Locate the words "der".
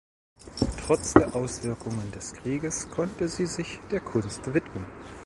1.13-1.35, 3.91-3.99